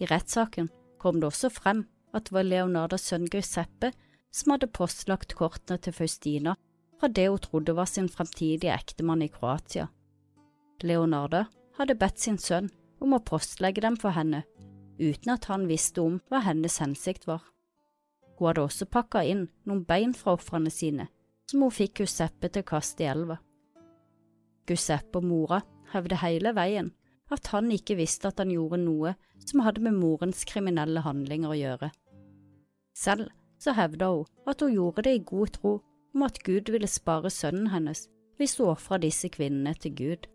I 0.00 0.08
rettssaken 0.10 0.70
kom 0.98 1.20
det 1.20 1.28
også 1.30 1.50
frem 1.52 1.84
at 2.16 2.26
det 2.26 2.34
var 2.34 2.48
Leonardas 2.48 3.06
sønn 3.06 3.28
Giuseppe 3.30 3.92
som 4.34 4.54
hadde 4.54 4.70
postlagt 4.74 5.36
kortene 5.38 5.78
til 5.82 5.94
Faustina 5.94 6.56
fra 7.00 7.08
det 7.08 7.28
hun 7.28 7.42
trodde 7.42 7.74
var 7.76 7.88
sin 7.88 8.08
fremtidige 8.08 8.74
ektemann 8.74 9.22
i 9.22 9.30
Kroatia. 9.32 9.88
Leonarda 10.82 11.46
hadde 11.78 11.96
bedt 12.00 12.20
sin 12.20 12.38
sønn 12.38 12.70
om 13.00 13.14
å 13.16 13.22
postlegge 13.24 13.82
dem 13.84 13.96
for 14.00 14.12
henne, 14.16 14.42
uten 15.00 15.32
at 15.32 15.48
han 15.48 15.68
visste 15.68 16.02
om 16.02 16.18
hva 16.28 16.42
hennes 16.44 16.76
hensikt 16.82 17.26
var. 17.28 17.44
Hun 18.36 18.50
hadde 18.50 18.66
også 18.66 18.88
pakka 18.88 19.24
inn 19.28 19.46
noen 19.68 19.84
bein 19.88 20.12
fra 20.16 20.36
ofrene 20.36 20.72
sine, 20.72 21.08
som 21.48 21.64
hun 21.64 21.72
fikk 21.74 22.02
Giuseppe 22.02 22.48
til 22.48 22.64
å 22.64 22.70
kaste 22.74 23.04
i 23.04 23.10
elva. 23.12 23.40
Giuseppe 24.70 25.18
og 25.18 25.26
mora 25.26 25.60
hevde 25.92 26.20
hele 26.22 26.54
veien 26.56 26.92
at 27.34 27.50
han 27.52 27.70
ikke 27.70 27.98
visste 27.98 28.30
at 28.30 28.40
han 28.42 28.50
gjorde 28.50 28.80
noe 28.82 29.14
som 29.42 29.62
hadde 29.64 29.82
med 29.84 29.98
morens 29.98 30.42
kriminelle 30.48 31.02
handlinger 31.04 31.52
å 31.52 31.58
gjøre. 31.58 31.90
Selv 32.96 33.30
så 33.60 33.74
hevda 33.76 34.10
hun 34.14 34.50
at 34.50 34.62
hun 34.64 34.74
gjorde 34.74 35.04
det 35.06 35.14
i 35.18 35.24
god 35.26 35.54
tro 35.58 35.76
om 36.14 36.26
at 36.26 36.40
Gud 36.46 36.72
ville 36.74 36.90
spare 36.90 37.30
sønnen 37.30 37.70
hennes 37.74 38.06
hvis 38.40 38.56
hun 38.58 38.72
ofra 38.72 38.98
disse 38.98 39.28
kvinnene 39.32 39.74
til 39.78 39.94
Gud. 39.94 40.26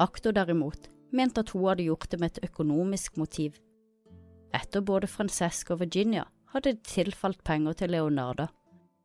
Akto 0.00 0.32
derimot 0.34 0.88
mente 1.14 1.42
at 1.44 1.52
hun 1.54 1.66
hadde 1.68 1.86
gjort 1.86 2.08
det 2.10 2.20
med 2.20 2.32
et 2.32 2.48
økonomisk 2.50 3.18
motiv. 3.20 3.58
Etter 4.54 4.82
både 4.86 5.10
Francesca 5.10 5.74
og 5.74 5.82
Virginia 5.82 6.24
hadde 6.54 6.76
det 6.76 6.86
tilfalt 6.86 7.42
penger 7.46 7.78
til 7.78 7.94
Leonarda, 7.94 8.48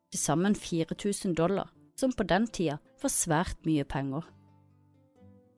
til 0.09 0.21
sammen 0.21 0.55
4000 0.55 1.35
dollar, 1.37 1.69
som 1.99 2.15
på 2.15 2.25
den 2.27 2.47
tida 2.47 2.79
var 3.01 3.11
svært 3.13 3.59
mye 3.67 3.85
penger. 3.87 4.23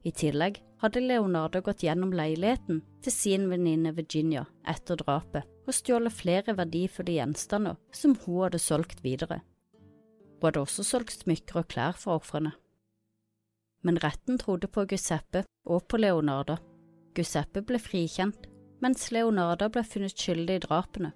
I 0.02 0.12
tillegg 0.18 0.58
hadde 0.82 1.04
Leonardo 1.04 1.62
gått 1.62 1.84
gjennom 1.86 2.14
leiligheten 2.16 2.82
til 3.06 3.14
sin 3.14 3.46
venninne 3.52 3.94
Virginia 3.94 4.48
etter 4.66 4.98
drapet 4.98 5.46
og 5.68 5.76
stjålet 5.78 6.16
flere 6.16 6.56
verdifulle 6.58 7.20
gjenstander 7.20 7.78
som 7.94 8.16
hun 8.24 8.48
hadde 8.48 8.62
solgt 8.62 9.04
videre. 9.06 9.42
Hun 10.40 10.48
hadde 10.48 10.64
også 10.64 10.86
solgt 10.88 11.22
smykker 11.22 11.62
og 11.62 11.70
klær 11.70 11.98
for 12.02 12.18
ofrene. 12.18 12.56
Men 13.86 14.00
retten 14.02 14.40
trodde 14.42 14.70
på 14.70 14.88
Giuseppe 14.90 15.44
og 15.66 15.86
på 15.90 16.00
Leonardo. 16.02 16.58
Giuseppe 17.18 17.62
ble 17.66 17.78
frikjent, 17.82 18.48
mens 18.82 19.10
Leonardo 19.14 19.70
ble 19.70 19.84
funnet 19.86 20.18
skyldig 20.18 20.58
i 20.58 20.64
drapene. 20.66 21.14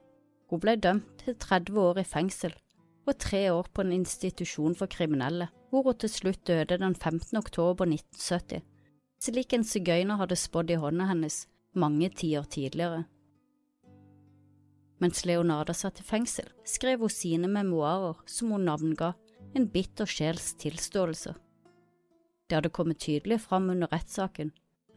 Hun 0.50 0.62
ble 0.62 0.78
dømt 0.78 1.24
til 1.24 1.38
30 1.42 1.82
år 1.82 2.02
i 2.02 2.06
fengsel 2.06 2.54
og 3.06 3.18
tre 3.22 3.42
år 3.54 3.68
på 3.74 3.86
en 3.86 3.94
institusjon 3.94 4.76
for 4.78 4.92
kriminelle, 4.92 5.50
hvor 5.70 5.86
hun 5.86 5.98
til 6.02 6.12
slutt 6.12 6.46
døde 6.48 6.80
den 6.82 6.96
15. 6.96 7.38
oktober 7.38 7.86
1970, 7.86 8.64
slik 9.22 9.54
en 9.54 9.66
sigøyner 9.66 10.20
hadde 10.22 10.38
spådd 10.40 10.74
i 10.74 10.80
hånda 10.82 11.10
hennes 11.12 11.46
mange 11.76 12.10
tiår 12.10 12.48
tidligere. 12.50 13.04
Mens 15.04 15.26
Leonarda 15.28 15.74
satt 15.76 16.00
i 16.00 16.08
fengsel, 16.08 16.48
skrev 16.66 17.04
hun 17.04 17.12
sine 17.12 17.50
memoarer 17.52 18.22
som 18.26 18.54
hun 18.56 18.66
navnga 18.66 19.14
En 19.56 19.68
bitter 19.72 20.10
sjels 20.10 20.50
tilståelse. 20.60 21.32
Det 22.50 22.56
hadde 22.58 22.72
kommet 22.76 23.00
tydelig 23.00 23.38
fram 23.40 23.70
under 23.70 23.88
rettssaken 23.88 24.50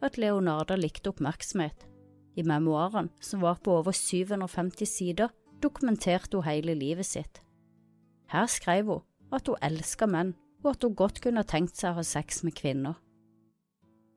at 0.03 0.17
Leonarda 0.17 0.75
likte 0.75 1.13
oppmerksomhet. 1.13 1.85
I 2.35 2.43
memoarene, 2.43 3.11
som 3.21 3.39
var 3.39 3.61
på 3.63 3.77
over 3.77 3.95
750 3.95 4.87
sider, 4.87 5.31
dokumenterte 5.61 6.37
hun 6.37 6.47
hele 6.47 6.75
livet 6.75 7.07
sitt. 7.07 7.39
Her 8.29 8.47
skrev 8.51 8.89
hun 8.91 9.05
at 9.33 9.49
hun 9.49 9.61
elsket 9.65 10.09
menn, 10.09 10.33
og 10.63 10.73
at 10.73 10.83
hun 10.83 10.95
godt 10.97 11.21
kunne 11.23 11.45
tenkt 11.47 11.79
seg 11.79 11.93
å 11.93 11.99
ha 11.99 12.05
sex 12.05 12.43
med 12.43 12.57
kvinner. 12.57 12.97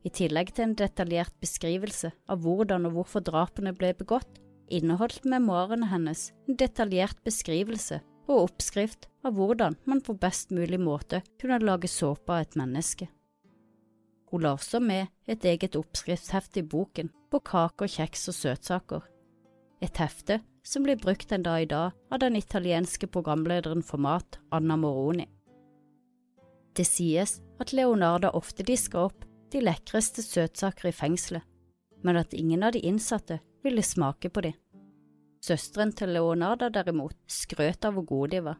I 0.02 0.11
tillegg 0.11 0.50
til 0.57 0.66
en 0.66 0.78
detaljert 0.78 1.35
beskrivelse 1.40 2.11
av 2.33 2.42
hvordan 2.42 2.88
og 2.88 2.97
hvorfor 2.97 3.23
drapene 3.25 3.75
ble 3.76 3.92
begått, 3.95 4.40
inneholdt 4.73 5.28
memoarene 5.28 5.87
hennes 5.92 6.31
en 6.49 6.59
detaljert 6.59 7.21
beskrivelse 7.26 8.00
og 8.26 8.49
oppskrift 8.49 9.09
av 9.26 9.37
hvordan 9.37 9.76
man 9.87 10.02
på 10.04 10.16
best 10.19 10.50
mulig 10.54 10.81
måte 10.81 11.23
kunne 11.40 11.61
lage 11.62 11.90
såpe 11.90 12.33
av 12.33 12.47
et 12.47 12.57
menneske. 12.59 13.09
Hun 14.33 14.42
la 14.42 14.54
også 14.57 14.81
med 14.81 15.12
et 15.28 15.45
eget 15.45 15.76
oppskriftshefte 15.76 16.62
i 16.62 16.66
boken 16.66 17.12
på 17.31 17.40
kaker, 17.45 17.87
kjeks 17.87 18.31
og 18.33 18.38
søtsaker, 18.38 19.04
et 19.85 19.99
hefte 20.00 20.40
som 20.62 20.83
blir 20.83 20.97
brukt 20.97 21.33
en 21.33 21.42
dag 21.42 21.62
i 21.62 21.66
dag 21.66 21.90
av 22.11 22.19
den 22.19 22.37
italienske 22.37 23.07
programlederen 23.07 23.83
for 23.83 23.99
mat, 23.99 24.38
Anna 24.50 24.76
Moroni. 24.76 25.26
Det 26.73 26.85
sies 26.88 27.40
at 27.61 27.73
Leonarda 27.73 28.31
ofte 28.31 28.64
disker 28.64 29.09
opp 29.09 29.25
de 29.52 29.61
lekreste 29.61 30.23
søtsaker 30.23 30.88
i 30.88 30.97
fengselet, 30.97 31.45
men 32.02 32.16
at 32.16 32.33
ingen 32.35 32.62
av 32.62 32.73
de 32.73 32.81
innsatte 32.88 33.38
ville 33.62 33.83
smake 33.83 34.31
på 34.31 34.47
de. 34.47 34.54
Søsteren 35.42 35.92
til 35.92 36.14
Leonarda 36.14 36.71
derimot 36.71 37.19
skrøt 37.26 37.85
av 37.85 37.99
hvor 37.99 38.07
gode 38.09 38.37
de 38.37 38.45
var. 38.47 38.59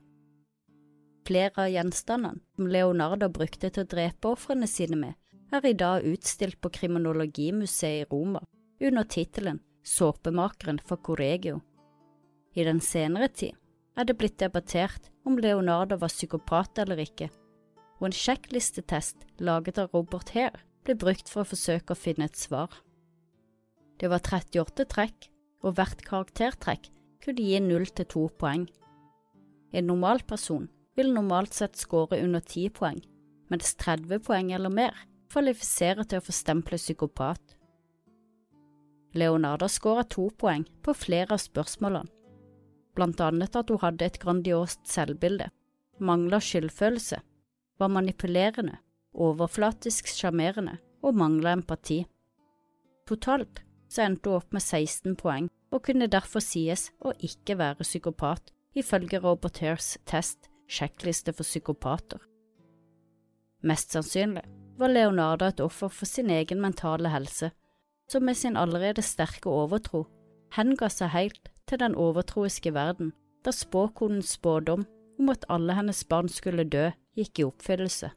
Flere 1.27 1.55
av 1.65 1.71
gjenstandene 1.71 2.43
som 2.57 2.67
Leonarda 2.67 3.29
brukte 3.31 3.71
til 3.71 3.85
å 3.85 3.91
drepe 3.91 4.33
ofrene 4.35 4.67
sine 4.67 4.99
med, 4.99 5.15
er 5.53 5.67
i 5.69 5.77
dag 5.79 6.05
utstilt 6.09 6.59
på 6.61 6.73
Kriminologimuseet 6.73 8.07
i 8.07 8.09
Roma 8.11 8.41
under 8.83 9.05
tittelen 9.05 9.61
Såpemakeren 9.85 10.79
for 10.87 10.97
Corregio. 10.97 11.61
I 12.53 12.65
den 12.69 12.81
senere 12.85 13.29
tid 13.33 13.57
er 13.97 14.09
det 14.09 14.17
blitt 14.21 14.39
debattert 14.41 15.09
om 15.29 15.39
Leonardo 15.41 15.97
var 16.01 16.13
psykopat 16.13 16.83
eller 16.85 17.01
ikke, 17.01 17.29
og 18.01 18.09
en 18.09 18.17
sjekklistetest 18.17 19.27
laget 19.41 19.81
av 19.81 19.93
Robert 19.95 20.33
Hare 20.37 20.61
ble 20.85 20.97
brukt 20.99 21.31
for 21.31 21.45
å 21.45 21.49
forsøke 21.49 21.95
å 21.95 21.99
finne 21.99 22.27
et 22.29 22.39
svar. 22.39 22.73
Det 24.01 24.11
var 24.11 24.25
38 24.25 24.89
trekk, 24.91 25.29
og 25.63 25.77
hvert 25.79 26.01
karaktertrekk 26.03 26.89
kunne 27.23 27.45
gi 27.47 27.61
0 27.63 27.87
til 27.95 28.09
2 28.17 28.23
poeng. 28.43 28.65
En 29.73 29.87
normal 29.87 30.25
person 30.27 30.67
vil 30.99 31.13
normalt 31.15 31.55
sett 31.55 31.79
score 31.79 32.19
under 32.19 32.43
10 32.43 32.73
poeng, 32.77 32.99
mens 33.53 33.77
30 33.79 34.25
poeng 34.27 34.51
eller 34.53 34.73
mer 34.73 34.97
kvalifiserer 35.33 36.05
til 36.09 36.21
å 36.21 36.25
få 36.27 36.35
stempelet 36.35 36.83
psykopat. 36.83 37.55
Leonarda 39.15 39.69
skåra 39.69 40.05
to 40.09 40.27
poeng 40.41 40.65
på 40.83 40.95
flere 40.97 41.37
av 41.37 41.41
spørsmålene, 41.41 42.11
blant 42.97 43.21
annet 43.25 43.57
at 43.57 43.71
hun 43.73 43.81
hadde 43.83 44.07
et 44.07 44.19
grandiost 44.23 44.85
selvbilde, 44.89 45.49
mangla 45.99 46.41
skyldfølelse, 46.43 47.19
var 47.81 47.93
manipulerende, 47.93 48.79
overflatisk 49.13 50.09
sjarmerende 50.11 50.79
og 51.03 51.17
mangla 51.19 51.57
empati. 51.57 52.03
Totalt 53.09 53.63
så 53.91 54.07
endte 54.07 54.31
hun 54.31 54.41
opp 54.41 54.55
med 54.55 54.63
16 54.63 55.17
poeng 55.21 55.49
og 55.73 55.85
kunne 55.87 56.11
derfor 56.11 56.45
sies 56.45 56.91
å 57.01 57.15
ikke 57.19 57.57
være 57.61 57.85
psykopat, 57.85 58.53
ifølge 58.77 59.21
Robert 59.21 59.61
Hairs 59.61 59.97
test 60.09 60.49
Sjekkliste 60.73 61.35
for 61.37 61.45
psykopater. 61.45 62.21
Mest 63.69 63.93
sannsynlig 63.93 64.45
var 64.81 64.89
Leonardo 64.89 65.51
et 65.51 65.61
offer 65.61 65.93
for 65.93 66.09
sin 66.09 66.31
egen 66.33 66.63
mentale 66.63 67.13
helse, 67.13 67.51
som 68.09 68.25
med 68.25 68.39
sin 68.39 68.57
allerede 68.57 69.05
sterke 69.05 69.53
overtro 69.53 70.07
henga 70.57 70.89
seg 70.93 71.13
helt 71.15 71.52
til 71.73 71.81
den 71.81 71.95
overtroiske 71.97 72.75
verden, 72.77 73.15
da 73.45 73.53
spåkonens 73.55 74.37
spådom 74.37 74.85
om 75.19 75.31
at 75.33 75.47
alle 75.49 75.73
hennes 75.79 76.05
barn 76.05 76.29
skulle 76.29 76.69
dø, 76.69 76.91
gikk 77.17 77.41
i 77.41 77.47
oppfyllelse. 77.47 78.11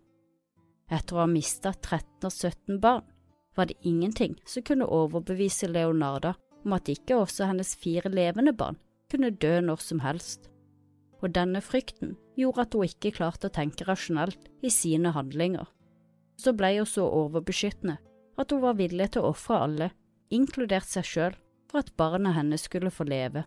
Etter 0.91 1.15
å 1.15 1.23
ha 1.23 1.27
mista 1.29 1.71
13 1.71 2.27
av 2.27 2.33
17 2.33 2.81
barn, 2.83 3.05
var 3.55 3.69
det 3.69 3.79
ingenting 3.87 4.35
som 4.43 4.65
kunne 4.67 4.89
overbevise 4.91 5.69
Leonarda 5.71 6.33
om 6.65 6.75
at 6.75 6.91
ikke 6.91 7.15
også 7.21 7.47
hennes 7.47 7.71
fire 7.79 8.11
levende 8.11 8.51
barn 8.51 8.75
kunne 9.11 9.31
dø 9.31 9.53
når 9.63 9.79
som 9.85 10.01
helst. 10.03 10.49
Og 11.23 11.31
denne 11.37 11.61
frykten 11.63 12.17
gjorde 12.35 12.65
at 12.65 12.75
hun 12.75 12.89
ikke 12.89 13.13
klarte 13.15 13.47
å 13.47 13.55
tenke 13.55 13.87
rasjonelt 13.87 14.49
i 14.65 14.73
sine 14.73 15.13
handlinger. 15.15 15.69
Så 16.35 16.51
ble 16.51 16.73
hun 16.75 16.89
så 16.89 17.07
overbeskyttende 17.07 17.95
at 18.35 18.51
hun 18.51 18.65
var 18.65 18.75
villig 18.75 19.13
til 19.13 19.23
å 19.23 19.31
ofre 19.31 19.61
alle, 19.63 19.89
inkludert 20.35 20.89
seg 20.91 21.07
selv, 21.07 21.39
for 21.75 21.83
at 21.83 21.97
barna 21.97 22.31
hennes 22.31 22.63
skulle 22.63 22.91
få 22.91 23.03
leve. 23.03 23.43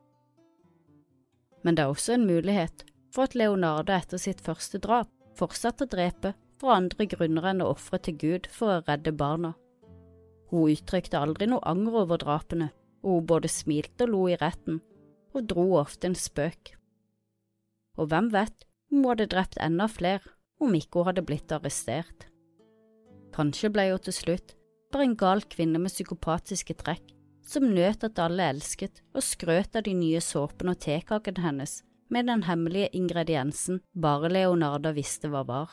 Men 1.65 1.75
det 1.75 1.87
er 1.87 1.93
også 1.95 2.13
en 2.19 2.27
mulighet 2.29 2.85
for 3.15 3.25
at 3.25 3.35
Leonardo 3.35 3.95
etter 3.97 4.21
sitt 4.21 4.43
første 4.45 4.77
drap 4.85 5.09
fortsatte 5.39 5.87
å 5.87 5.89
drepe 5.89 6.35
for 6.61 6.75
andre 6.75 7.07
grunner 7.09 7.49
enn 7.49 7.65
å 7.65 7.71
ofre 7.73 7.97
til 8.05 8.19
Gud 8.21 8.51
for 8.53 8.75
å 8.75 8.85
redde 8.85 9.17
barna. 9.17 9.55
Hun 10.53 10.75
uttrykte 10.75 11.17
aldri 11.17 11.49
noe 11.49 11.65
anger 11.65 12.03
over 12.03 12.21
drapene, 12.21 12.69
og 13.01 13.17
hun 13.17 13.27
både 13.33 13.49
smilte 13.49 14.05
og 14.05 14.13
lo 14.13 14.23
i 14.29 14.37
retten, 14.37 14.83
og 15.33 15.49
dro 15.49 15.65
ofte 15.81 16.11
en 16.11 16.19
spøk. 16.19 16.75
Og 17.97 18.13
hvem 18.13 18.29
vet, 18.37 18.69
hun 18.93 19.09
hadde 19.09 19.31
drept 19.33 19.57
enda 19.57 19.89
flere 19.89 20.37
om 20.61 20.77
ikke 20.77 21.01
hun 21.01 21.15
hadde 21.15 21.25
blitt 21.25 21.53
arrestert. 21.55 22.29
Kanskje 23.33 23.73
ble 23.73 23.89
hun 23.95 24.05
til 24.05 24.21
slutt 24.21 24.59
bare 24.93 25.09
en 25.09 25.17
gal 25.17 25.41
kvinne 25.49 25.81
med 25.81 25.93
psykopatiske 25.93 26.77
trekk, 26.81 27.15
som 27.49 27.65
nøt 27.73 28.05
at 28.05 28.21
alle 28.21 28.51
elsket 28.53 29.01
og 29.17 29.25
skrøt 29.25 29.79
av 29.79 29.87
de 29.89 29.95
nye 29.97 30.21
såpene 30.25 30.77
og 30.77 30.83
tekakene 30.85 31.45
hennes 31.47 31.79
med 32.13 32.29
den 32.29 32.45
hemmelige 32.49 32.91
ingrediensen 32.97 33.83
bare 33.93 34.31
Leonarda 34.33 34.95
visste 34.97 35.31
hva 35.33 35.45
var. 35.49 35.73